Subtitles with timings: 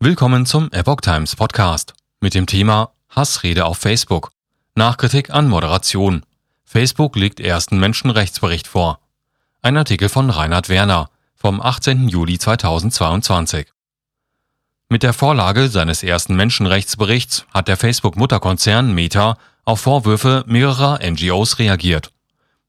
[0.00, 4.30] Willkommen zum Epoch Times Podcast mit dem Thema Hassrede auf Facebook.
[4.76, 6.22] Nachkritik an Moderation.
[6.64, 9.00] Facebook legt ersten Menschenrechtsbericht vor.
[9.60, 12.06] Ein Artikel von Reinhard Werner vom 18.
[12.06, 13.66] Juli 2022.
[14.88, 22.12] Mit der Vorlage seines ersten Menschenrechtsberichts hat der Facebook-Mutterkonzern Meta auf Vorwürfe mehrerer NGOs reagiert.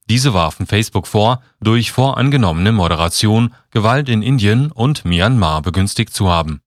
[0.10, 6.64] Diese warfen Facebook vor, durch vorangenommene Moderation Gewalt in Indien und Myanmar begünstigt zu haben.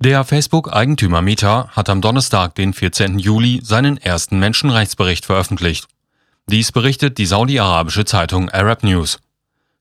[0.00, 3.18] Der Facebook-Eigentümer Meta hat am Donnerstag, den 14.
[3.18, 5.88] Juli, seinen ersten Menschenrechtsbericht veröffentlicht.
[6.46, 9.18] Dies berichtet die saudi-arabische Zeitung Arab News.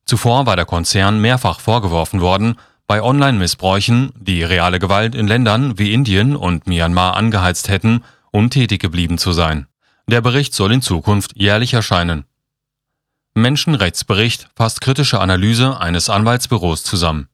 [0.06, 2.56] Zuvor war der Konzern mehrfach vorgeworfen worden,
[2.88, 9.20] bei Online-Missbräuchen, die reale Gewalt in Ländern wie Indien und Myanmar angeheizt hätten, untätig geblieben
[9.20, 9.68] zu sein.
[10.08, 12.24] Der Bericht soll in Zukunft jährlich erscheinen.
[13.36, 17.30] Menschenrechtsbericht fasst kritische Analyse eines Anwaltsbüros zusammen.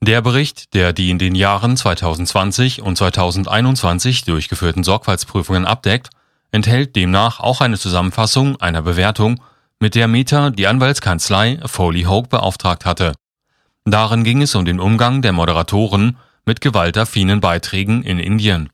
[0.00, 6.10] Der Bericht, der die in den Jahren 2020 und 2021 durchgeführten Sorgfaltsprüfungen abdeckt,
[6.52, 9.40] enthält demnach auch eine Zusammenfassung einer Bewertung,
[9.80, 13.12] mit der Meta die Anwaltskanzlei Foley Hoke beauftragt hatte.
[13.84, 18.70] Darin ging es um den Umgang der Moderatoren mit gewaltaffinen Beiträgen in Indien.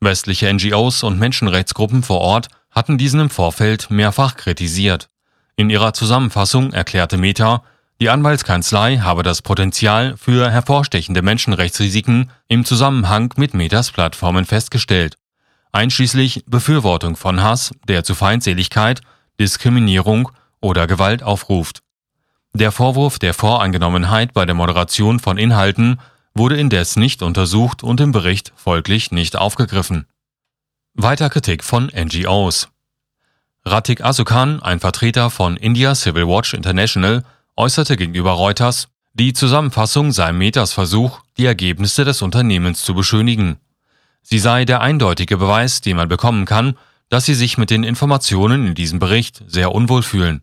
[0.00, 5.08] Westliche NGOs und Menschenrechtsgruppen vor Ort hatten diesen im Vorfeld mehrfach kritisiert.
[5.56, 7.62] In ihrer Zusammenfassung erklärte Meta,
[8.04, 15.16] die Anwaltskanzlei habe das Potenzial für hervorstechende Menschenrechtsrisiken im Zusammenhang mit Metas Plattformen festgestellt,
[15.72, 19.00] einschließlich Befürwortung von Hass, der zu Feindseligkeit,
[19.40, 21.80] Diskriminierung oder Gewalt aufruft.
[22.52, 25.98] Der Vorwurf der Voreingenommenheit bei der Moderation von Inhalten
[26.34, 30.04] wurde indes nicht untersucht und im Bericht folglich nicht aufgegriffen.
[30.92, 32.68] Weiter Kritik von NGOs.
[33.64, 37.24] Ratik Asukan, ein Vertreter von India Civil Watch International,
[37.56, 43.58] äußerte gegenüber Reuters, die Zusammenfassung sei Metas Versuch, die Ergebnisse des Unternehmens zu beschönigen.
[44.22, 46.76] Sie sei der eindeutige Beweis, den man bekommen kann,
[47.10, 50.42] dass sie sich mit den Informationen in diesem Bericht sehr unwohl fühlen.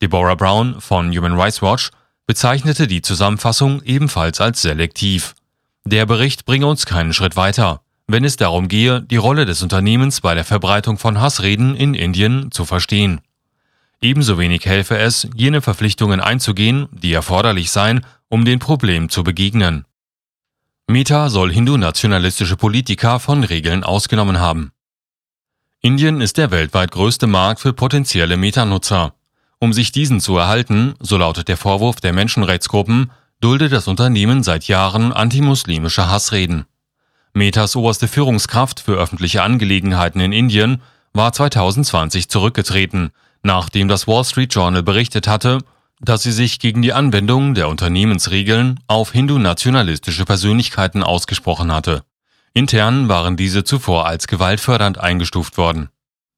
[0.00, 1.90] Deborah Brown von Human Rights Watch
[2.26, 5.34] bezeichnete die Zusammenfassung ebenfalls als selektiv.
[5.84, 10.20] Der Bericht bringe uns keinen Schritt weiter, wenn es darum gehe, die Rolle des Unternehmens
[10.20, 13.20] bei der Verbreitung von Hassreden in Indien zu verstehen.
[14.00, 19.84] Ebenso wenig helfe es, jene Verpflichtungen einzugehen, die erforderlich seien, um dem Problem zu begegnen.
[20.86, 24.72] Meta soll hindu-nationalistische Politiker von Regeln ausgenommen haben.
[25.80, 29.14] Indien ist der weltweit größte Markt für potenzielle Meta-Nutzer.
[29.58, 33.10] Um sich diesen zu erhalten, so lautet der Vorwurf der Menschenrechtsgruppen,
[33.40, 36.66] duldet das Unternehmen seit Jahren antimuslimische Hassreden.
[37.34, 40.82] Metas oberste Führungskraft für öffentliche Angelegenheiten in Indien
[41.12, 43.10] war 2020 zurückgetreten,
[43.42, 45.58] nachdem das Wall Street Journal berichtet hatte,
[46.00, 52.02] dass sie sich gegen die Anwendung der Unternehmensregeln auf hindu-nationalistische Persönlichkeiten ausgesprochen hatte.
[52.54, 55.88] Intern waren diese zuvor als gewaltfördernd eingestuft worden.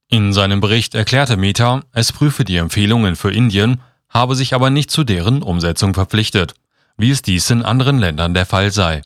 [0.09, 4.91] In seinem Bericht erklärte Meta, es prüfe die Empfehlungen für Indien, habe sich aber nicht
[4.91, 6.55] zu deren Umsetzung verpflichtet,
[6.97, 9.03] wie es dies in anderen Ländern der Fall sei.